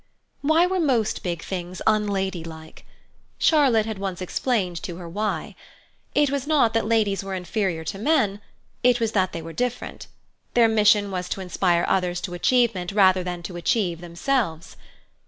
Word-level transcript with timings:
Why 0.41 0.65
were 0.65 0.79
most 0.79 1.21
big 1.21 1.43
things 1.43 1.79
unladylike? 1.85 2.87
Charlotte 3.37 3.85
had 3.85 3.99
once 3.99 4.19
explained 4.19 4.81
to 4.81 4.95
her 4.97 5.07
why. 5.07 5.53
It 6.15 6.31
was 6.31 6.47
not 6.47 6.73
that 6.73 6.87
ladies 6.87 7.23
were 7.23 7.35
inferior 7.35 7.83
to 7.83 7.99
men; 7.99 8.41
it 8.81 8.99
was 8.99 9.11
that 9.11 9.31
they 9.31 9.43
were 9.43 9.53
different. 9.53 10.07
Their 10.55 10.67
mission 10.67 11.11
was 11.11 11.29
to 11.29 11.41
inspire 11.41 11.85
others 11.87 12.19
to 12.21 12.33
achievement 12.33 12.91
rather 12.91 13.23
than 13.23 13.43
to 13.43 13.57
achieve 13.57 14.01
themselves. 14.01 14.75